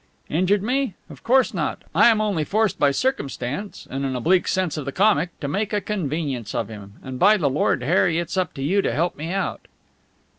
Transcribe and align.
"Injured 0.29 0.63
me? 0.63 0.95
Of 1.11 1.23
course 1.23 1.53
not! 1.53 1.83
I 1.93 2.07
am 2.07 2.19
only 2.21 2.43
forced 2.43 2.79
by 2.79 2.89
circumstance 2.89 3.87
and 3.87 4.03
an 4.03 4.15
oblique 4.15 4.47
sense 4.47 4.75
of 4.75 4.85
the 4.85 4.91
comic 4.91 5.39
to 5.41 5.47
make 5.47 5.73
a 5.73 5.79
convenience 5.79 6.55
of 6.55 6.69
him. 6.69 6.93
And 7.03 7.19
by 7.19 7.37
the 7.37 7.51
Lord 7.51 7.83
Harry, 7.83 8.17
it's 8.17 8.35
up 8.35 8.55
to 8.55 8.63
you 8.63 8.81
to 8.81 8.91
help 8.93 9.15
me 9.15 9.31
out!" 9.31 9.67